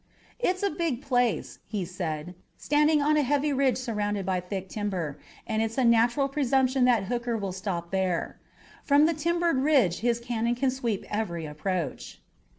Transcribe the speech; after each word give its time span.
"It's 0.39 0.63
a 0.63 0.71
big 0.71 1.03
place," 1.03 1.59
he 1.67 1.85
said, 1.85 2.33
"standing 2.57 3.03
on 3.03 3.17
a 3.17 3.21
heavy 3.21 3.53
ridge 3.53 3.77
surrounded 3.77 4.25
by 4.25 4.39
thick 4.39 4.67
timber, 4.67 5.19
and 5.45 5.61
it's 5.61 5.77
a 5.77 5.83
natural 5.83 6.27
presumption 6.27 6.85
that 6.85 7.03
Hooker 7.03 7.37
will 7.37 7.51
stop 7.51 7.91
there. 7.91 8.39
From 8.83 9.05
the 9.05 9.13
timbered 9.13 9.57
ridge 9.57 9.99
his 9.99 10.19
cannon 10.19 10.55
can 10.55 10.71
sweep 10.71 11.05
every 11.11 11.45
approach." 11.45 12.19